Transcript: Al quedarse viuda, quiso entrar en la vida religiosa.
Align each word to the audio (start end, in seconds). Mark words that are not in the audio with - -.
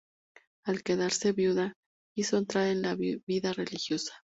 Al 0.65 0.81
quedarse 0.81 1.31
viuda, 1.31 1.73
quiso 2.15 2.39
entrar 2.39 2.69
en 2.69 2.81
la 2.81 2.95
vida 2.95 3.53
religiosa. 3.53 4.13